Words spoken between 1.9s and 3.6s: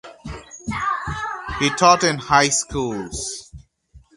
in high schools.